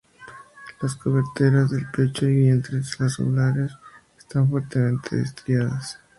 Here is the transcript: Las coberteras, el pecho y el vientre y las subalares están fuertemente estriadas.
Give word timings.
Las 0.81 0.95
coberteras, 0.95 1.71
el 1.73 1.85
pecho 1.91 2.25
y 2.25 2.29
el 2.29 2.35
vientre 2.37 2.79
y 2.79 3.01
las 3.03 3.11
subalares 3.13 3.71
están 4.17 4.49
fuertemente 4.49 5.21
estriadas. 5.21 5.99